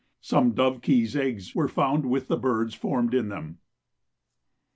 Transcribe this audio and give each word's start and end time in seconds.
Some 0.21 0.55
dovekies' 0.55 1.15
eggs 1.15 1.53
were 1.53 1.67
found 1.67 2.07
with 2.09 2.27
the 2.27 2.35
birds 2.35 2.73
formed 2.73 3.13
in 3.13 3.29
them. 3.29 3.59